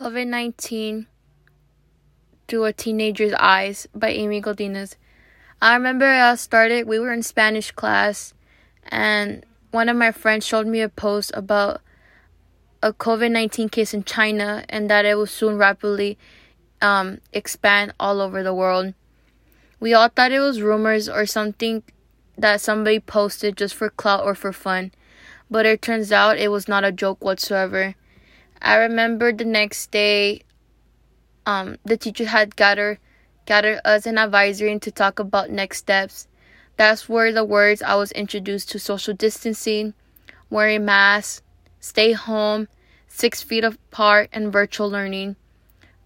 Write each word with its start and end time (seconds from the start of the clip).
COVID 0.00 0.28
19 0.28 1.08
Through 2.46 2.66
a 2.66 2.72
Teenager's 2.72 3.34
Eyes 3.34 3.88
by 3.92 4.10
Amy 4.10 4.40
Godinez. 4.40 4.94
I 5.60 5.74
remember 5.74 6.06
I 6.06 6.36
started, 6.36 6.86
we 6.86 7.00
were 7.00 7.12
in 7.12 7.24
Spanish 7.24 7.72
class, 7.72 8.32
and 8.84 9.44
one 9.72 9.88
of 9.88 9.96
my 9.96 10.12
friends 10.12 10.46
showed 10.46 10.68
me 10.68 10.82
a 10.82 10.88
post 10.88 11.32
about 11.34 11.80
a 12.80 12.92
COVID 12.92 13.32
19 13.32 13.70
case 13.70 13.92
in 13.92 14.04
China 14.04 14.64
and 14.68 14.88
that 14.88 15.04
it 15.04 15.16
will 15.16 15.26
soon 15.26 15.58
rapidly 15.58 16.16
um, 16.80 17.18
expand 17.32 17.92
all 17.98 18.20
over 18.20 18.44
the 18.44 18.54
world. 18.54 18.94
We 19.80 19.94
all 19.94 20.10
thought 20.10 20.30
it 20.30 20.38
was 20.38 20.62
rumors 20.62 21.08
or 21.08 21.26
something 21.26 21.82
that 22.36 22.60
somebody 22.60 23.00
posted 23.00 23.56
just 23.56 23.74
for 23.74 23.90
clout 23.90 24.24
or 24.24 24.36
for 24.36 24.52
fun, 24.52 24.92
but 25.50 25.66
it 25.66 25.82
turns 25.82 26.12
out 26.12 26.38
it 26.38 26.52
was 26.52 26.68
not 26.68 26.84
a 26.84 26.92
joke 26.92 27.24
whatsoever. 27.24 27.96
I 28.60 28.76
remember 28.76 29.32
the 29.32 29.44
next 29.44 29.90
day, 29.90 30.42
um, 31.46 31.76
the 31.84 31.96
teacher 31.96 32.26
had 32.26 32.56
gathered 32.56 32.98
gathered 33.46 33.80
us 33.84 34.04
an 34.04 34.18
advisory 34.18 34.78
to 34.78 34.90
talk 34.90 35.18
about 35.18 35.50
next 35.50 35.78
steps. 35.78 36.28
That's 36.76 37.08
where 37.08 37.32
the 37.32 37.44
words 37.44 37.80
I 37.80 37.94
was 37.94 38.12
introduced 38.12 38.70
to 38.70 38.78
social 38.78 39.14
distancing, 39.14 39.94
wearing 40.50 40.84
masks, 40.84 41.42
stay 41.80 42.12
home, 42.12 42.68
six 43.06 43.42
feet 43.42 43.64
apart, 43.64 44.28
and 44.32 44.52
virtual 44.52 44.90
learning. 44.90 45.36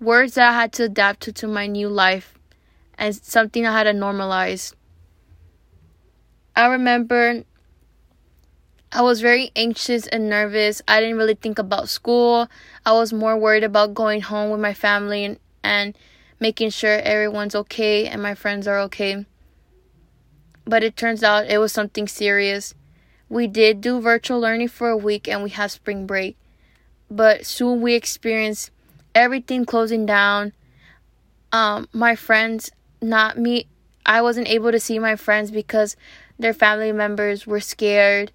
Words 0.00 0.34
that 0.34 0.50
I 0.50 0.52
had 0.52 0.72
to 0.74 0.84
adapt 0.84 1.20
to, 1.22 1.32
to 1.32 1.48
my 1.48 1.66
new 1.66 1.88
life 1.88 2.38
and 2.96 3.14
something 3.14 3.66
I 3.66 3.72
had 3.72 3.84
to 3.84 3.92
normalize. 3.92 4.74
I 6.54 6.66
remember 6.66 7.42
I 8.94 9.00
was 9.00 9.22
very 9.22 9.50
anxious 9.56 10.06
and 10.06 10.28
nervous. 10.28 10.82
I 10.86 11.00
didn't 11.00 11.16
really 11.16 11.34
think 11.34 11.58
about 11.58 11.88
school. 11.88 12.48
I 12.84 12.92
was 12.92 13.10
more 13.10 13.38
worried 13.38 13.64
about 13.64 13.94
going 13.94 14.20
home 14.20 14.50
with 14.50 14.60
my 14.60 14.74
family 14.74 15.24
and, 15.24 15.38
and 15.64 15.96
making 16.38 16.70
sure 16.70 16.98
everyone's 16.98 17.54
okay 17.54 18.06
and 18.06 18.22
my 18.22 18.34
friends 18.34 18.68
are 18.68 18.78
okay. 18.80 19.24
But 20.66 20.84
it 20.84 20.94
turns 20.94 21.24
out 21.24 21.46
it 21.46 21.56
was 21.56 21.72
something 21.72 22.06
serious. 22.06 22.74
We 23.30 23.46
did 23.46 23.80
do 23.80 23.98
virtual 23.98 24.40
learning 24.40 24.68
for 24.68 24.90
a 24.90 24.96
week 24.96 25.26
and 25.26 25.42
we 25.42 25.48
had 25.48 25.70
spring 25.70 26.06
break. 26.06 26.36
But 27.10 27.46
soon 27.46 27.80
we 27.80 27.94
experienced 27.94 28.70
everything 29.14 29.64
closing 29.64 30.04
down. 30.04 30.52
Um, 31.50 31.88
my 31.94 32.14
friends, 32.14 32.70
not 33.00 33.38
me, 33.38 33.68
I 34.04 34.20
wasn't 34.20 34.48
able 34.48 34.70
to 34.70 34.80
see 34.80 34.98
my 34.98 35.16
friends 35.16 35.50
because 35.50 35.96
their 36.38 36.52
family 36.52 36.92
members 36.92 37.46
were 37.46 37.60
scared 37.60 38.32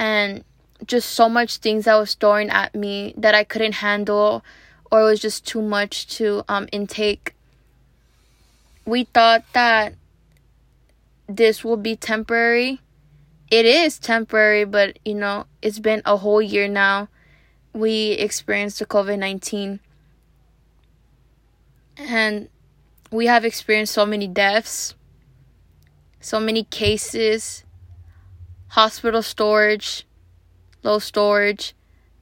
and 0.00 0.42
just 0.86 1.10
so 1.10 1.28
much 1.28 1.58
things 1.58 1.84
that 1.84 1.94
was 1.94 2.14
throwing 2.14 2.48
at 2.48 2.74
me 2.74 3.12
that 3.18 3.34
I 3.34 3.44
couldn't 3.44 3.74
handle 3.74 4.42
or 4.90 5.02
it 5.02 5.04
was 5.04 5.20
just 5.20 5.46
too 5.46 5.60
much 5.60 6.08
to 6.16 6.42
um, 6.48 6.68
intake. 6.72 7.34
We 8.86 9.04
thought 9.04 9.44
that 9.52 9.94
this 11.28 11.62
will 11.62 11.76
be 11.76 11.94
temporary. 11.94 12.80
It 13.50 13.66
is 13.66 13.98
temporary, 13.98 14.64
but 14.64 14.98
you 15.04 15.14
know, 15.14 15.44
it's 15.60 15.78
been 15.78 16.00
a 16.06 16.16
whole 16.16 16.40
year 16.40 16.66
now. 16.66 17.08
We 17.74 18.12
experienced 18.12 18.78
the 18.78 18.86
COVID 18.86 19.18
19. 19.18 19.80
And 21.98 22.48
we 23.10 23.26
have 23.26 23.44
experienced 23.44 23.92
so 23.92 24.06
many 24.06 24.26
deaths, 24.26 24.94
so 26.20 26.40
many 26.40 26.64
cases, 26.64 27.64
hospital 28.70 29.22
storage, 29.22 30.06
low 30.82 30.98
storage, 30.98 31.74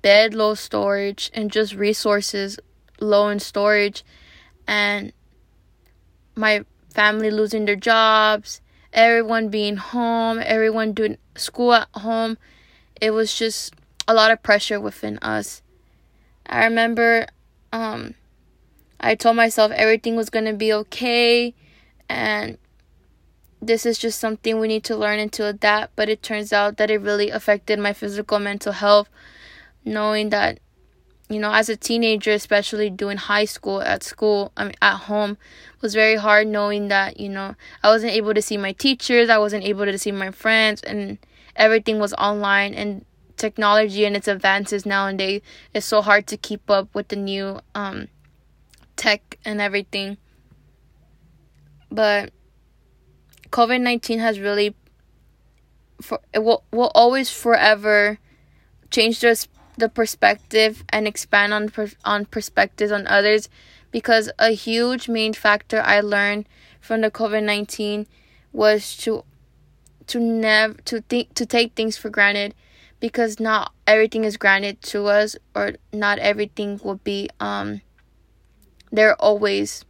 bed 0.03 0.35
low 0.35 0.55
storage, 0.55 1.31
and 1.35 1.51
just 1.51 1.75
resources 1.75 2.59
low 3.01 3.29
in 3.29 3.39
storage, 3.39 4.05
and 4.67 5.13
my 6.35 6.65
family 6.91 7.31
losing 7.31 7.65
their 7.65 7.77
jobs, 7.77 8.61
everyone 8.93 9.49
being 9.49 9.77
home, 9.77 10.41
everyone 10.45 10.93
doing 10.93 11.19
school 11.37 11.75
at 11.75 11.89
home. 11.95 12.39
It 13.01 13.11
was 13.11 13.35
just 13.35 13.75
a 14.07 14.15
lot 14.15 14.31
of 14.31 14.43
pressure 14.43 14.81
within 14.81 15.19
us. 15.19 15.63
I 16.47 16.65
remember 16.65 17.27
um, 17.73 18.15
I 19.01 19.15
told 19.15 19.37
myself 19.37 19.71
everything 19.73 20.17
was 20.17 20.31
going 20.31 20.47
to 20.47 20.55
be 20.55 20.73
okay 20.73 21.55
and 22.09 22.57
this 23.61 23.85
is 23.85 23.99
just 23.99 24.19
something 24.19 24.59
we 24.59 24.69
need 24.69 24.85
to 24.85 24.97
learn 24.97 25.19
and 25.19 25.33
to 25.33 25.47
adapt 25.47 25.95
but 25.97 26.09
it 26.09 26.23
turns 26.23 26.53
out 26.53 26.77
that 26.77 26.91
it 26.91 27.01
really 27.01 27.31
affected 27.31 27.79
my 27.79 27.93
physical 27.93 28.39
mental 28.39 28.73
health 28.73 29.09
knowing 29.85 30.31
that 30.31 30.59
you 31.29 31.39
know 31.39 31.53
as 31.53 31.69
a 31.69 31.77
teenager 31.77 32.31
especially 32.31 32.89
doing 32.89 33.17
high 33.17 33.45
school 33.45 33.83
at 33.83 34.03
school 34.03 34.53
i 34.57 34.65
mean 34.65 34.75
at 34.81 34.97
home 34.97 35.37
was 35.81 35.95
very 35.95 36.17
hard 36.17 36.47
knowing 36.47 36.89
that 36.89 37.19
you 37.19 37.29
know 37.29 37.55
i 37.83 37.89
wasn't 37.89 38.13
able 38.13 38.33
to 38.33 38.43
see 38.43 38.57
my 38.57 38.73
teachers 38.73 39.29
i 39.29 39.39
wasn't 39.39 39.65
able 39.65 39.85
to 39.85 39.99
see 39.99 40.13
my 40.13 40.31
friends 40.31 40.81
and 40.83 41.19
everything 41.57 41.99
was 41.99 42.15
online 42.15 42.73
and 42.73 43.05
technology 43.39 44.05
and 44.05 44.17
its 44.17 44.29
advances 44.29 44.85
nowadays 44.85 45.41
is 45.73 45.85
so 45.85 46.03
hard 46.03 46.27
to 46.27 46.37
keep 46.37 46.69
up 46.71 46.95
with 46.95 47.09
the 47.09 47.17
new 47.17 47.61
um, 47.75 48.09
tech 48.97 49.39
and 49.45 49.61
everything. 49.61 50.19
But 51.91 52.33
COVID 53.51 53.81
19 53.81 54.19
has 54.19 54.41
really, 54.41 54.75
for, 56.01 56.21
it 56.33 56.41
will, 56.41 56.65
will 56.71 56.93
always 56.95 57.31
forever 57.31 58.19
change 58.91 59.21
the, 59.21 59.47
the 59.77 59.89
perspective 59.89 60.85
and 60.91 61.07
expand 61.07 61.53
on, 61.53 61.71
on 62.05 62.25
perspectives 62.27 62.93
on 62.93 63.07
others 63.07 63.49
because 63.91 64.31
a 64.39 64.51
huge 64.51 65.09
main 65.09 65.33
factor 65.33 65.81
I 65.81 66.01
learned 66.01 66.49
from 66.81 67.01
the 67.01 67.11
COVID 67.11 67.43
19 67.43 68.07
was 68.53 68.97
to 68.99 69.25
to 70.07 70.19
never 70.19 70.75
to 70.85 71.03
think 71.03 71.35
to 71.35 71.45
take 71.45 71.75
things 71.75 71.97
for 71.97 72.09
granted 72.09 72.55
because 73.01 73.39
not 73.39 73.73
everything 73.87 74.25
is 74.25 74.37
granted 74.37 74.81
to 74.83 75.07
us 75.07 75.37
or 75.55 75.73
not 75.93 76.19
everything 76.19 76.81
will 76.83 76.97
be 76.97 77.29
um 77.41 77.81
there 78.91 79.15
always 79.17 79.85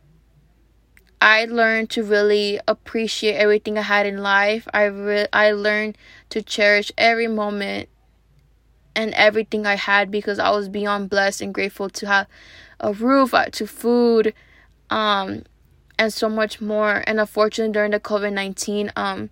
I 1.21 1.47
learned 1.47 1.91
to 1.91 2.03
really 2.03 2.61
appreciate 2.69 3.35
everything 3.35 3.77
I 3.77 3.83
had 3.83 4.07
in 4.07 4.19
life. 4.19 4.69
I 4.73 4.85
re- 4.85 5.27
I 5.33 5.53
learned 5.53 5.99
to 6.31 6.43
cherish 6.43 6.93
every 6.97 7.27
moment 7.27 7.89
and 8.95 9.13
everything 9.15 9.67
I 9.67 9.75
had 9.77 10.11
because 10.11 10.39
I 10.39 10.51
was 10.51 10.69
beyond 10.69 11.11
blessed 11.11 11.41
and 11.41 11.53
grateful 11.53 11.89
to 11.91 12.07
have 12.07 12.27
a 12.81 12.93
roof, 12.93 13.35
uh, 13.35 13.47
to 13.47 13.67
food, 13.67 14.33
um, 14.91 15.43
and 15.99 16.13
so 16.13 16.29
much 16.29 16.61
more. 16.61 17.03
And 17.07 17.19
unfortunately, 17.19 17.73
during 17.73 17.91
the 17.91 18.01
COVID 18.01 18.33
nineteen, 18.33 18.93
um, 18.95 19.31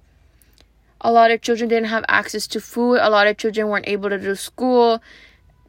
a 1.00 1.12
lot 1.12 1.30
of 1.30 1.40
children 1.40 1.68
didn't 1.68 1.88
have 1.88 2.04
access 2.08 2.46
to 2.48 2.60
food. 2.60 2.98
A 3.00 3.10
lot 3.10 3.28
of 3.28 3.36
children 3.36 3.68
weren't 3.68 3.88
able 3.88 4.10
to 4.10 4.18
do 4.18 4.34
school 4.34 5.00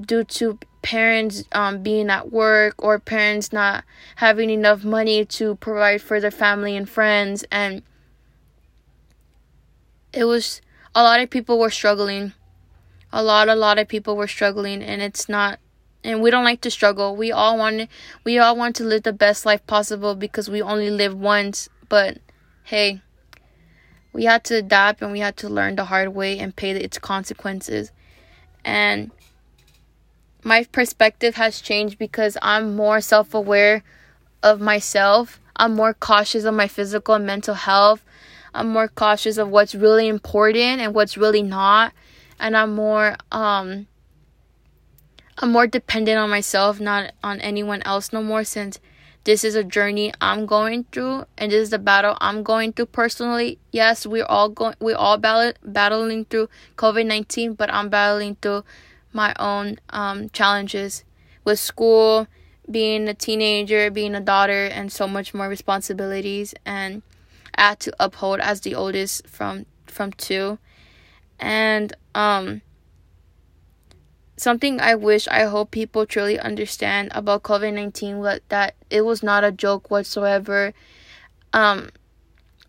due 0.01 0.23
to 0.23 0.57
parents 0.87 1.43
um, 1.51 1.83
being 1.83 2.09
at 2.09 2.31
work 2.31 2.73
or 2.77 2.97
parents 2.97 3.51
not 3.51 3.83
having 4.15 4.49
enough 4.49 4.85
money 4.85 5.25
to 5.25 5.55
provide 5.55 6.01
for 6.01 6.21
their 6.21 6.31
family 6.31 6.77
and 6.77 6.87
friends. 6.87 7.43
And 7.51 7.83
it 10.13 10.23
was 10.23 10.61
a 10.95 11.03
lot 11.03 11.19
of 11.19 11.29
people 11.29 11.59
were 11.59 11.69
struggling. 11.69 12.31
A 13.11 13.21
lot 13.21 13.49
a 13.49 13.55
lot 13.55 13.79
of 13.79 13.89
people 13.89 14.15
were 14.15 14.29
struggling 14.29 14.81
and 14.81 15.01
it's 15.01 15.27
not 15.27 15.59
and 16.05 16.21
we 16.21 16.31
don't 16.31 16.45
like 16.45 16.61
to 16.61 16.71
struggle. 16.71 17.17
We 17.17 17.33
all 17.33 17.57
want 17.57 17.89
we 18.23 18.39
all 18.39 18.55
want 18.55 18.77
to 18.77 18.85
live 18.85 19.03
the 19.03 19.11
best 19.11 19.45
life 19.45 19.67
possible 19.67 20.15
because 20.15 20.49
we 20.49 20.61
only 20.61 20.89
live 20.89 21.13
once. 21.13 21.67
But 21.89 22.19
hey 22.63 23.01
we 24.13 24.23
had 24.23 24.45
to 24.45 24.55
adapt 24.55 25.01
and 25.01 25.11
we 25.11 25.19
had 25.19 25.35
to 25.37 25.49
learn 25.49 25.75
the 25.75 25.83
hard 25.83 26.15
way 26.15 26.39
and 26.39 26.55
pay 26.55 26.71
its 26.71 26.97
consequences. 26.97 27.91
And 28.63 29.11
my 30.47 30.63
perspective 30.63 31.35
has 31.35 31.59
changed 31.59 31.99
because 31.99 32.37
I'm 32.41 32.73
more 32.77 33.01
self 33.01 33.33
aware 33.33 33.83
of 34.41 34.61
myself. 34.61 35.41
I'm 35.57 35.75
more 35.75 35.93
cautious 35.93 36.45
of 36.45 36.53
my 36.53 36.69
physical 36.69 37.15
and 37.15 37.25
mental 37.25 37.53
health. 37.53 38.01
I'm 38.53 38.69
more 38.69 38.87
cautious 38.87 39.37
of 39.37 39.49
what's 39.49 39.75
really 39.75 40.07
important 40.07 40.79
and 40.79 40.95
what's 40.95 41.17
really 41.17 41.41
not. 41.41 41.91
And 42.39 42.55
I'm 42.55 42.73
more 42.73 43.17
um 43.29 43.87
I'm 45.37 45.51
more 45.51 45.67
dependent 45.67 46.17
on 46.17 46.29
myself, 46.29 46.79
not 46.79 47.11
on 47.21 47.41
anyone 47.41 47.81
else 47.81 48.13
no 48.13 48.23
more 48.23 48.45
since 48.45 48.79
this 49.25 49.43
is 49.43 49.55
a 49.55 49.65
journey 49.65 50.13
I'm 50.21 50.45
going 50.45 50.85
through 50.93 51.25
and 51.37 51.51
this 51.51 51.63
is 51.63 51.69
the 51.71 51.79
battle 51.79 52.17
I'm 52.21 52.41
going 52.41 52.71
through 52.71 52.85
personally. 52.85 53.59
Yes, 53.73 54.07
we're 54.07 54.23
all 54.23 54.47
going 54.47 54.75
we're 54.79 54.95
all 54.95 55.17
battle, 55.17 55.51
battling 55.61 56.23
through 56.23 56.47
COVID-19, 56.77 57.57
but 57.57 57.69
I'm 57.69 57.89
battling 57.89 58.37
through 58.41 58.63
my 59.23 59.33
own 59.39 59.79
um, 59.89 60.29
challenges 60.29 61.03
with 61.43 61.59
school, 61.59 62.27
being 62.69 63.07
a 63.09 63.13
teenager, 63.13 63.89
being 63.89 64.15
a 64.15 64.21
daughter, 64.21 64.63
and 64.77 64.91
so 64.91 65.07
much 65.07 65.33
more 65.33 65.49
responsibilities. 65.49 66.53
And 66.65 67.01
I 67.55 67.61
had 67.69 67.79
to 67.85 67.91
uphold 67.99 68.39
as 68.39 68.61
the 68.61 68.75
oldest 68.75 69.27
from 69.27 69.65
from 69.85 70.11
two, 70.13 70.59
and 71.39 71.93
um, 72.13 72.61
something 74.37 74.79
I 74.79 74.93
wish 74.93 75.27
I 75.27 75.43
hope 75.49 75.71
people 75.71 76.05
truly 76.05 76.37
understand 76.39 77.09
about 77.11 77.41
COVID 77.41 77.73
nineteen 77.73 78.19
was 78.19 78.39
that 78.49 78.75
it 78.89 79.01
was 79.01 79.23
not 79.23 79.43
a 79.43 79.51
joke 79.51 79.89
whatsoever. 79.89 80.73
Um 81.53 81.89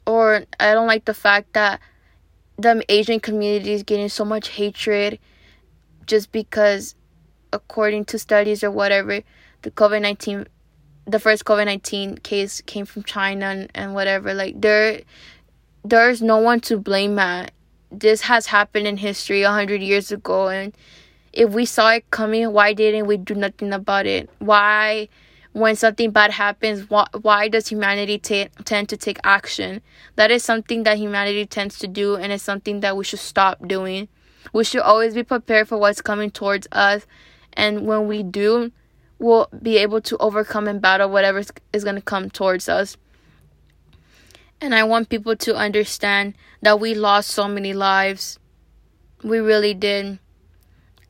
or 0.06 0.46
I 0.58 0.72
don't 0.72 0.86
like 0.86 1.04
the 1.04 1.12
fact 1.12 1.52
that 1.52 1.80
the 2.56 2.82
Asian 2.88 3.20
community 3.20 3.72
is 3.72 3.82
getting 3.82 4.08
so 4.08 4.24
much 4.24 4.48
hatred 4.56 5.18
just 6.08 6.32
because 6.32 6.96
according 7.52 8.06
to 8.06 8.18
studies 8.18 8.64
or 8.64 8.70
whatever, 8.70 9.22
the 9.62 9.70
COVID 9.70 10.02
nineteen 10.02 10.46
the 11.06 11.20
first 11.20 11.44
COVID 11.44 11.66
nineteen 11.66 12.18
case 12.18 12.60
came 12.62 12.84
from 12.84 13.04
China 13.04 13.46
and, 13.46 13.70
and 13.74 13.94
whatever. 13.94 14.34
Like 14.34 14.60
there 14.60 15.02
there's 15.84 16.20
no 16.20 16.38
one 16.38 16.60
to 16.62 16.78
blame 16.78 17.18
at. 17.20 17.52
This 17.92 18.22
has 18.22 18.46
happened 18.46 18.86
in 18.86 18.96
history 18.96 19.42
a 19.42 19.50
hundred 19.50 19.82
years 19.82 20.10
ago 20.10 20.48
and 20.48 20.74
if 21.32 21.50
we 21.50 21.64
saw 21.64 21.90
it 21.92 22.10
coming, 22.10 22.52
why 22.52 22.72
didn't 22.72 23.06
we 23.06 23.16
do 23.16 23.34
nothing 23.34 23.72
about 23.72 24.06
it? 24.06 24.28
Why, 24.38 25.08
when 25.52 25.76
something 25.76 26.10
bad 26.10 26.32
happens, 26.32 26.88
why, 26.90 27.06
why 27.20 27.48
does 27.48 27.68
humanity 27.68 28.18
t- 28.18 28.48
tend 28.64 28.88
to 28.88 28.96
take 28.96 29.18
action? 29.24 29.80
That 30.16 30.30
is 30.30 30.42
something 30.42 30.82
that 30.84 30.98
humanity 30.98 31.46
tends 31.46 31.78
to 31.80 31.86
do, 31.86 32.16
and 32.16 32.32
it's 32.32 32.42
something 32.42 32.80
that 32.80 32.96
we 32.96 33.04
should 33.04 33.18
stop 33.18 33.66
doing. 33.68 34.08
We 34.52 34.64
should 34.64 34.80
always 34.80 35.14
be 35.14 35.22
prepared 35.22 35.68
for 35.68 35.78
what's 35.78 36.00
coming 36.00 36.30
towards 36.30 36.66
us, 36.72 37.06
and 37.52 37.86
when 37.86 38.06
we 38.06 38.22
do, 38.22 38.72
we'll 39.18 39.48
be 39.62 39.78
able 39.78 40.00
to 40.02 40.16
overcome 40.18 40.68
and 40.68 40.80
battle 40.80 41.10
whatever 41.10 41.42
is 41.72 41.84
going 41.84 41.96
to 41.96 42.02
come 42.02 42.30
towards 42.30 42.68
us. 42.68 42.96
And 44.60 44.74
I 44.74 44.84
want 44.84 45.08
people 45.08 45.36
to 45.36 45.54
understand 45.54 46.34
that 46.62 46.80
we 46.80 46.94
lost 46.94 47.30
so 47.30 47.46
many 47.46 47.72
lives. 47.72 48.38
We 49.22 49.38
really 49.38 49.74
did 49.74 50.18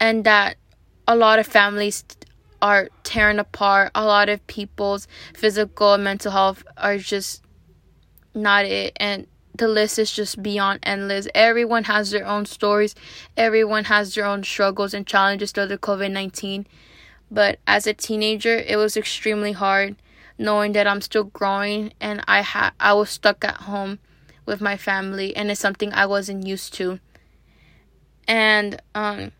and 0.00 0.24
that 0.24 0.56
a 1.06 1.16
lot 1.16 1.38
of 1.38 1.46
families 1.46 2.04
are 2.60 2.88
tearing 3.04 3.38
apart. 3.38 3.90
A 3.94 4.04
lot 4.04 4.28
of 4.28 4.46
people's 4.46 5.08
physical 5.34 5.94
and 5.94 6.04
mental 6.04 6.32
health 6.32 6.62
are 6.76 6.98
just 6.98 7.42
not 8.34 8.64
it. 8.64 8.92
And 8.96 9.26
the 9.58 9.68
list 9.68 9.98
is 9.98 10.12
just 10.12 10.42
beyond 10.42 10.80
endless. 10.82 11.28
Everyone 11.34 11.84
has 11.84 12.10
their 12.10 12.26
own 12.26 12.46
stories, 12.46 12.94
everyone 13.36 13.84
has 13.84 14.14
their 14.14 14.24
own 14.24 14.42
struggles 14.42 14.94
and 14.94 15.06
challenges 15.06 15.52
through 15.52 15.66
the 15.66 15.78
COVID 15.78 16.10
19. 16.10 16.66
But 17.30 17.58
as 17.66 17.86
a 17.86 17.92
teenager, 17.92 18.56
it 18.56 18.76
was 18.76 18.96
extremely 18.96 19.52
hard 19.52 19.96
knowing 20.38 20.72
that 20.72 20.86
I'm 20.86 21.00
still 21.00 21.24
growing 21.24 21.92
and 22.00 22.24
I 22.28 22.42
had 22.42 22.70
I 22.78 22.94
was 22.94 23.10
stuck 23.10 23.44
at 23.44 23.62
home 23.62 23.98
with 24.46 24.60
my 24.60 24.76
family 24.76 25.36
and 25.36 25.50
it's 25.50 25.60
something 25.60 25.92
I 25.92 26.06
wasn't 26.06 26.46
used 26.46 26.72
to. 26.74 27.00
And 28.26 28.80
um 28.94 29.32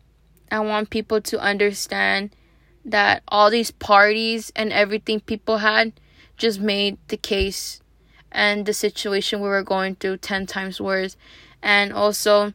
I 0.51 0.59
want 0.59 0.89
people 0.89 1.21
to 1.21 1.39
understand 1.39 2.35
that 2.83 3.23
all 3.27 3.49
these 3.49 3.71
parties 3.71 4.51
and 4.55 4.73
everything 4.73 5.19
people 5.19 5.57
had 5.59 5.93
just 6.37 6.59
made 6.59 6.97
the 7.07 7.17
case 7.17 7.81
and 8.31 8.65
the 8.65 8.73
situation 8.73 9.41
we 9.41 9.49
were 9.49 9.63
going 9.63 9.95
through 9.95 10.17
10 10.17 10.45
times 10.45 10.79
worse. 10.79 11.17
And 11.61 11.91
also 11.93 12.53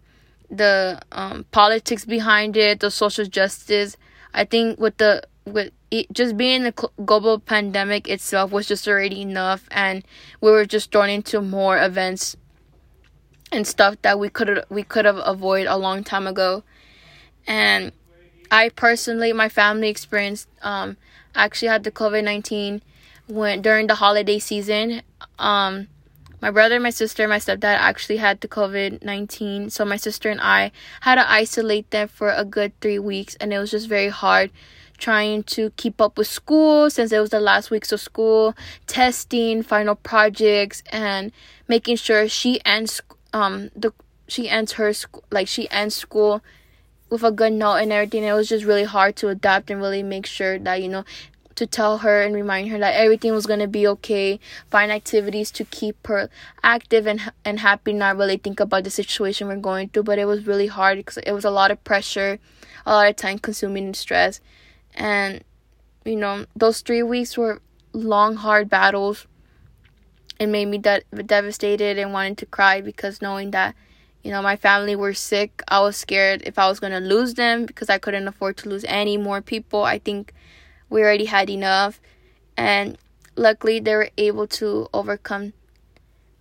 the 0.50 1.00
um, 1.12 1.44
politics 1.50 2.04
behind 2.04 2.56
it, 2.56 2.80
the 2.80 2.90
social 2.90 3.26
justice. 3.26 3.96
I 4.32 4.44
think 4.44 4.78
with 4.78 4.96
the 4.98 5.22
with 5.44 5.72
it, 5.90 6.10
just 6.12 6.36
being 6.36 6.62
the 6.62 6.90
global 7.04 7.38
pandemic 7.38 8.08
itself 8.08 8.50
was 8.50 8.66
just 8.66 8.88
already 8.88 9.20
enough, 9.20 9.68
and 9.70 10.04
we 10.40 10.50
were 10.50 10.64
just 10.64 10.90
thrown 10.90 11.10
into 11.10 11.40
more 11.40 11.78
events 11.78 12.36
and 13.52 13.66
stuff 13.66 13.96
that 14.02 14.18
we 14.18 14.28
could 14.28 14.64
we 14.68 14.82
could 14.82 15.04
have 15.04 15.20
avoided 15.24 15.66
a 15.66 15.76
long 15.76 16.02
time 16.02 16.26
ago. 16.26 16.62
And 17.46 17.92
I 18.50 18.70
personally, 18.70 19.32
my 19.32 19.48
family 19.48 19.88
experienced, 19.88 20.48
um, 20.62 20.96
actually 21.34 21.68
had 21.68 21.84
the 21.84 21.90
COVID 21.90 22.24
19 22.24 22.82
when 23.26 23.62
during 23.62 23.86
the 23.86 23.96
holiday 23.96 24.38
season. 24.38 25.02
Um, 25.38 25.88
my 26.40 26.50
brother, 26.50 26.78
my 26.78 26.90
sister, 26.90 27.26
my 27.26 27.38
stepdad 27.38 27.78
actually 27.78 28.18
had 28.18 28.40
the 28.40 28.48
COVID 28.48 29.02
19. 29.02 29.70
So 29.70 29.84
my 29.84 29.96
sister 29.96 30.28
and 30.28 30.40
I 30.40 30.72
had 31.00 31.14
to 31.14 31.30
isolate 31.30 31.90
them 31.90 32.08
for 32.08 32.30
a 32.30 32.44
good 32.44 32.78
three 32.80 32.98
weeks, 32.98 33.34
and 33.36 33.52
it 33.52 33.58
was 33.58 33.70
just 33.70 33.88
very 33.88 34.08
hard 34.08 34.50
trying 34.98 35.42
to 35.42 35.70
keep 35.70 36.00
up 36.00 36.16
with 36.16 36.26
school 36.26 36.88
since 36.88 37.10
it 37.12 37.18
was 37.18 37.30
the 37.30 37.40
last 37.40 37.70
weeks 37.70 37.92
of 37.92 38.00
school, 38.00 38.54
testing, 38.86 39.62
final 39.62 39.94
projects, 39.94 40.82
and 40.92 41.32
making 41.66 41.96
sure 41.96 42.28
she 42.28 42.60
ends 42.64 43.00
um 43.32 43.70
the 43.74 43.92
she 44.28 44.48
ends 44.48 44.72
her 44.72 44.92
school 44.92 45.24
like 45.30 45.48
she 45.48 45.68
ends 45.70 45.94
school 45.94 46.42
with 47.10 47.22
a 47.22 47.30
good 47.30 47.52
note 47.52 47.76
and 47.76 47.92
everything. 47.92 48.24
It 48.24 48.32
was 48.32 48.48
just 48.48 48.64
really 48.64 48.84
hard 48.84 49.16
to 49.16 49.28
adapt 49.28 49.70
and 49.70 49.80
really 49.80 50.02
make 50.02 50.26
sure 50.26 50.58
that, 50.58 50.82
you 50.82 50.88
know, 50.88 51.04
to 51.56 51.66
tell 51.66 51.98
her 51.98 52.22
and 52.22 52.34
remind 52.34 52.68
her 52.70 52.78
that 52.78 52.94
everything 52.94 53.32
was 53.32 53.46
going 53.46 53.60
to 53.60 53.68
be 53.68 53.86
okay. 53.86 54.40
Find 54.70 54.90
activities 54.90 55.50
to 55.52 55.64
keep 55.64 56.06
her 56.06 56.28
active 56.62 57.06
and 57.06 57.32
and 57.44 57.60
happy, 57.60 57.92
not 57.92 58.16
really 58.16 58.36
think 58.36 58.60
about 58.60 58.84
the 58.84 58.90
situation 58.90 59.48
we're 59.48 59.56
going 59.56 59.88
through. 59.88 60.04
But 60.04 60.18
it 60.18 60.26
was 60.26 60.46
really 60.46 60.66
hard 60.66 60.98
because 60.98 61.18
it 61.18 61.32
was 61.32 61.44
a 61.44 61.50
lot 61.50 61.70
of 61.70 61.82
pressure, 61.84 62.38
a 62.86 62.92
lot 62.92 63.08
of 63.08 63.16
time 63.16 63.38
consuming 63.38 63.86
and 63.86 63.96
stress. 63.96 64.40
And, 64.94 65.42
you 66.04 66.16
know, 66.16 66.46
those 66.54 66.80
three 66.80 67.02
weeks 67.02 67.36
were 67.36 67.60
long, 67.92 68.36
hard 68.36 68.68
battles. 68.68 69.26
It 70.38 70.48
made 70.48 70.66
me 70.66 70.78
de- 70.78 71.02
devastated 71.26 71.98
and 71.98 72.12
wanted 72.12 72.38
to 72.38 72.46
cry 72.46 72.80
because 72.80 73.22
knowing 73.22 73.52
that 73.52 73.74
you 74.24 74.30
know, 74.30 74.40
my 74.40 74.56
family 74.56 74.96
were 74.96 75.12
sick. 75.12 75.62
I 75.68 75.80
was 75.80 75.98
scared 75.98 76.42
if 76.46 76.58
I 76.58 76.66
was 76.66 76.80
going 76.80 76.94
to 76.94 76.98
lose 76.98 77.34
them 77.34 77.66
because 77.66 77.90
I 77.90 77.98
couldn't 77.98 78.26
afford 78.26 78.56
to 78.58 78.70
lose 78.70 78.84
any 78.88 79.18
more 79.18 79.42
people. 79.42 79.84
I 79.84 79.98
think 79.98 80.32
we 80.94 81.02
already 81.02 81.24
had 81.24 81.50
enough. 81.50 82.00
And 82.56 82.96
luckily, 83.34 83.80
they 83.80 83.96
were 83.96 84.10
able 84.16 84.46
to 84.62 84.88
overcome 84.94 85.52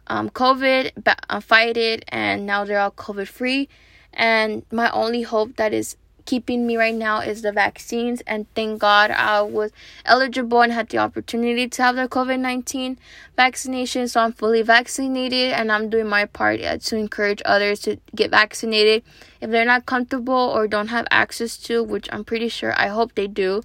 um, 0.06 0.30
COVID, 0.30 0.92
uh, 1.08 1.40
fight 1.40 1.76
it, 1.76 2.06
and 2.10 2.46
now 2.46 2.64
they're 2.64 2.80
all 2.80 2.92
COVID 2.92 3.28
free. 3.28 3.68
And 4.14 4.64
my 4.72 4.92
only 4.92 5.24
hope 5.24 5.56
that 5.56 5.74
is 5.74 5.98
keeping 6.26 6.66
me 6.66 6.78
right 6.78 6.96
now 6.96 7.20
is 7.20 7.42
the 7.42 7.52
vaccines 7.52 8.22
and 8.22 8.46
thank 8.56 8.80
god 8.80 9.12
i 9.12 9.42
was 9.42 9.72
eligible 10.06 10.62
and 10.62 10.72
had 10.72 10.88
the 10.90 10.98
opportunity 10.98 11.68
to 11.68 11.84
have 11.84 11.96
the 11.96 12.08
covid-19 12.08 12.96
vaccination 13.36 14.08
so 14.08 14.22
i'm 14.22 14.32
fully 14.32 14.62
vaccinated 14.62 15.52
and 15.52 15.72
i'm 15.72 15.90
doing 15.90 16.08
my 16.08 16.24
part 16.26 16.62
to 16.82 16.96
encourage 16.96 17.42
others 17.44 17.80
to 17.82 17.98
get 18.16 18.32
vaccinated 18.32 19.04
if 19.42 19.50
they're 19.50 19.66
not 19.66 19.86
comfortable 19.86 20.34
or 20.34 20.68
don't 20.68 20.88
have 20.88 21.06
access 21.12 21.58
to 21.58 21.84
which 21.84 22.08
i'm 22.12 22.24
pretty 22.24 22.48
sure 22.48 22.74
i 22.78 22.88
hope 22.88 23.14
they 23.16 23.28
do 23.28 23.62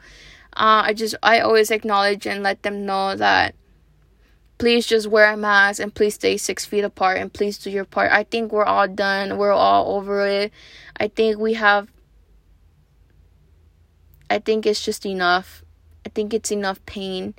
uh, 0.59 0.83
i 0.85 0.93
just 0.93 1.15
i 1.23 1.41
always 1.41 1.71
acknowledge 1.71 2.27
and 2.27 2.43
let 2.43 2.63
them 2.63 2.85
know 2.85 3.17
that 3.17 3.55
please 4.59 4.87
just 4.87 5.07
wear 5.07 5.33
a 5.33 5.37
mask 5.37 5.81
and 5.81 5.95
please 5.95 6.15
stay 6.15 6.37
six 6.37 6.65
feet 6.65 6.85
apart 6.85 7.19
and 7.19 7.33
please 7.33 7.59
do 7.59 7.71
your 7.71 7.85
part 7.85 8.11
i 8.13 8.25
think 8.25 8.53
we're 8.53 8.65
all 8.65 8.89
done 8.89 9.39
we're 9.39 9.53
all 9.53 9.97
over 9.97 10.27
it 10.27 10.53
i 10.99 11.09
think 11.09 11.39
we 11.39 11.55
have 11.55 11.89
I 14.31 14.39
think 14.39 14.67
it's 14.67 14.85
just 14.85 15.07
enough. 15.07 15.63
I 16.05 16.11
think 16.11 16.35
it's 16.35 16.51
enough 16.51 16.85
pain 16.87 17.35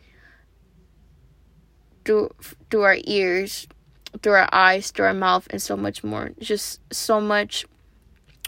through 2.06 2.32
through 2.70 2.84
our 2.84 2.98
ears, 3.04 3.68
through 4.22 4.34
our 4.34 4.50
eyes, 4.52 4.92
through 4.92 5.06
our 5.06 5.14
mouth, 5.14 5.48
and 5.52 5.62
so 5.62 5.78
much 5.78 6.04
more. 6.04 6.32
Just 6.40 6.82
so 6.92 7.22
much 7.22 7.66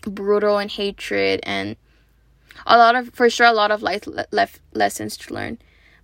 brutal 0.04 0.58
and 0.58 0.72
hatred, 0.72 1.40
and 1.44 1.75
a 2.65 2.77
lot 2.77 2.96
of 2.96 3.13
for 3.13 3.29
sure 3.29 3.48
a 3.48 3.53
lot 3.53 3.72
of 3.72 3.81
life 3.81 4.08
le- 4.08 4.25
left 4.31 4.62
lessons 4.74 5.17
to 5.17 5.34
learn. 5.34 5.58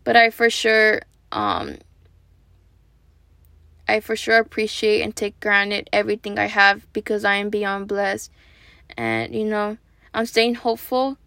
But 0.04 0.16
I 0.16 0.30
for 0.30 0.50
sure 0.50 1.02
um 1.32 1.78
I 3.88 4.00
for 4.00 4.16
sure 4.16 4.38
appreciate 4.38 5.02
and 5.02 5.16
take 5.16 5.40
granted 5.40 5.90
everything 5.94 6.38
I 6.38 6.46
have 6.48 6.92
because 6.94 7.24
I 7.24 7.36
am 7.36 7.50
beyond 7.50 7.88
blessed. 7.88 8.32
And 8.98 9.34
you 9.34 9.46
know, 9.46 9.78
I'm 10.14 10.26
staying 10.26 10.56
hopeful 10.56 11.18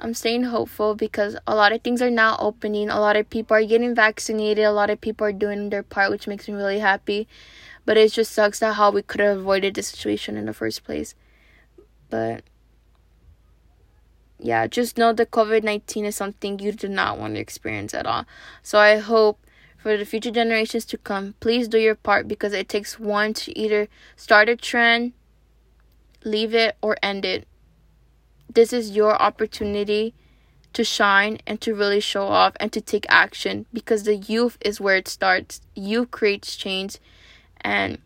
I'm 0.00 0.14
staying 0.14 0.44
hopeful 0.44 0.94
because 0.94 1.36
a 1.46 1.56
lot 1.56 1.72
of 1.72 1.82
things 1.82 2.00
are 2.00 2.10
now 2.10 2.36
opening. 2.38 2.88
A 2.88 3.00
lot 3.00 3.16
of 3.16 3.28
people 3.28 3.56
are 3.56 3.64
getting 3.64 3.96
vaccinated. 3.96 4.64
A 4.64 4.70
lot 4.70 4.90
of 4.90 5.00
people 5.00 5.26
are 5.26 5.32
doing 5.32 5.70
their 5.70 5.82
part, 5.82 6.10
which 6.10 6.28
makes 6.28 6.46
me 6.46 6.54
really 6.54 6.78
happy. 6.78 7.26
But 7.84 7.96
it 7.96 8.12
just 8.12 8.30
sucks 8.32 8.60
that 8.60 8.74
how 8.74 8.92
we 8.92 9.02
could 9.02 9.20
have 9.20 9.38
avoided 9.38 9.74
the 9.74 9.82
situation 9.82 10.36
in 10.36 10.46
the 10.46 10.52
first 10.52 10.84
place. 10.84 11.16
But 12.10 12.44
yeah, 14.38 14.66
just 14.66 14.98
know 14.98 15.12
that 15.12 15.30
COVID 15.30 15.62
19 15.62 16.04
is 16.04 16.16
something 16.16 16.58
you 16.58 16.72
do 16.72 16.88
not 16.88 17.18
want 17.18 17.34
to 17.34 17.40
experience 17.40 17.94
at 17.94 18.06
all. 18.06 18.24
So 18.62 18.78
I 18.78 18.98
hope 18.98 19.40
for 19.76 19.96
the 19.96 20.04
future 20.04 20.30
generations 20.30 20.84
to 20.86 20.98
come, 20.98 21.34
please 21.40 21.68
do 21.68 21.78
your 21.78 21.94
part 21.94 22.26
because 22.28 22.52
it 22.52 22.68
takes 22.68 22.98
one 22.98 23.34
to 23.34 23.56
either 23.58 23.88
start 24.16 24.48
a 24.48 24.56
trend, 24.56 25.12
leave 26.24 26.54
it, 26.54 26.76
or 26.82 26.96
end 27.02 27.24
it 27.24 27.46
this 28.52 28.72
is 28.72 28.96
your 28.96 29.20
opportunity 29.20 30.14
to 30.72 30.84
shine 30.84 31.38
and 31.46 31.60
to 31.60 31.74
really 31.74 32.00
show 32.00 32.26
off 32.26 32.54
and 32.60 32.72
to 32.72 32.80
take 32.80 33.06
action 33.08 33.66
because 33.72 34.04
the 34.04 34.16
youth 34.16 34.58
is 34.60 34.80
where 34.80 34.96
it 34.96 35.08
starts. 35.08 35.60
Youth 35.74 36.10
creates 36.10 36.56
change 36.56 36.98
and 37.60 37.98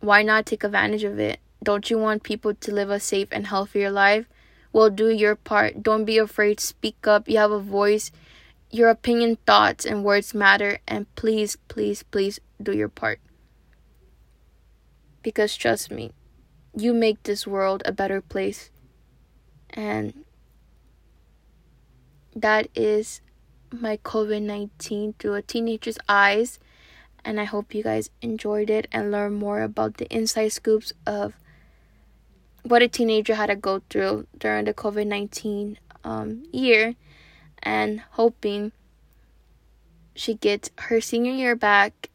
why 0.00 0.22
not 0.22 0.46
take 0.46 0.64
advantage 0.64 1.04
of 1.04 1.18
it? 1.18 1.40
Don't 1.62 1.90
you 1.90 1.98
want 1.98 2.22
people 2.22 2.54
to 2.54 2.72
live 2.72 2.90
a 2.90 3.00
safe 3.00 3.28
and 3.32 3.46
healthier 3.46 3.90
life? 3.90 4.26
Well, 4.72 4.90
do 4.90 5.08
your 5.08 5.34
part. 5.34 5.82
Don't 5.82 6.04
be 6.04 6.18
afraid. 6.18 6.60
Speak 6.60 7.06
up. 7.06 7.28
You 7.28 7.38
have 7.38 7.50
a 7.50 7.60
voice. 7.60 8.10
Your 8.70 8.90
opinion, 8.90 9.38
thoughts, 9.46 9.86
and 9.86 10.04
words 10.04 10.34
matter. 10.34 10.78
And 10.86 11.12
please, 11.14 11.56
please, 11.68 12.02
please 12.02 12.38
do 12.62 12.72
your 12.72 12.88
part. 12.88 13.20
Because 15.22 15.56
trust 15.56 15.90
me, 15.90 16.12
you 16.76 16.92
make 16.92 17.22
this 17.22 17.46
world 17.46 17.82
a 17.84 17.92
better 17.92 18.20
place. 18.20 18.70
And 19.70 20.24
that 22.34 22.68
is 22.74 23.20
my 23.70 23.96
COVID 23.98 24.42
19 24.42 25.14
through 25.18 25.34
a 25.34 25.42
teenager's 25.42 25.98
eyes. 26.08 26.58
And 27.24 27.40
I 27.40 27.44
hope 27.44 27.74
you 27.74 27.82
guys 27.82 28.10
enjoyed 28.22 28.70
it 28.70 28.86
and 28.92 29.10
learned 29.10 29.36
more 29.36 29.60
about 29.62 29.96
the 29.96 30.06
inside 30.14 30.52
scoops 30.52 30.92
of 31.06 31.34
what 32.68 32.82
a 32.82 32.88
teenager 32.88 33.34
had 33.34 33.46
to 33.46 33.56
go 33.56 33.82
through 33.88 34.26
during 34.36 34.66
the 34.66 34.74
COVID 34.74 35.06
19 35.06 35.78
um, 36.04 36.44
year. 36.52 36.94
And 37.62 38.00
hoping 38.12 38.72
she 40.14 40.34
gets 40.34 40.70
her 40.78 41.00
senior 41.00 41.32
year 41.32 41.56
back 41.56 42.10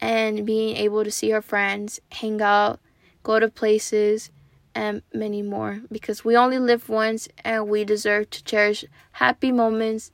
and 0.00 0.46
being 0.46 0.76
able 0.76 1.04
to 1.04 1.10
see 1.10 1.30
her 1.30 1.42
friends, 1.42 2.00
hang 2.12 2.40
out, 2.40 2.80
go 3.22 3.38
to 3.38 3.48
places, 3.48 4.30
and 4.74 5.02
many 5.12 5.42
more. 5.42 5.80
Because 5.90 6.24
we 6.24 6.36
only 6.36 6.58
live 6.58 6.88
once 6.88 7.28
and 7.44 7.68
we 7.68 7.84
deserve 7.84 8.30
to 8.30 8.44
cherish 8.44 8.84
happy 9.12 9.52
moments 9.52 10.10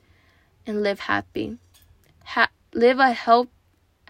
and 0.66 0.82
live 0.82 1.00
happy. 1.00 1.58
Ha- 2.24 2.50
live 2.72 2.98
a 2.98 3.12
help, 3.12 3.50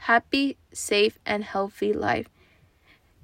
happy, 0.01 0.57
safe, 0.73 1.19
and 1.27 1.45
healthy 1.45 1.93
life. 1.93 2.29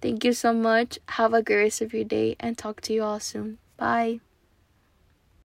Thank 0.02 0.24
you 0.24 0.32
so 0.34 0.52
much. 0.52 0.98
Have 1.10 1.32
a 1.32 1.42
great 1.42 1.62
rest 1.62 1.80
of 1.80 1.94
your 1.94 2.04
day 2.04 2.36
and 2.40 2.58
talk 2.58 2.80
to 2.82 2.92
you 2.92 3.02
all 3.02 3.20
soon. 3.20 3.58
Bye. 3.78 4.20